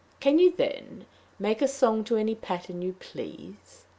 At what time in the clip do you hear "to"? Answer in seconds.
2.05-2.17